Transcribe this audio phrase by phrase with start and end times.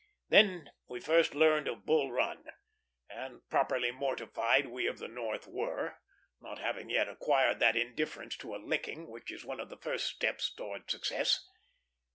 [0.29, 2.43] Then we first learned of Bull Run;
[3.07, 5.99] and properly mortified we of the North were,
[6.41, 10.07] not having yet acquired that indifference to a licking which is one of the first
[10.07, 11.47] steps towards success.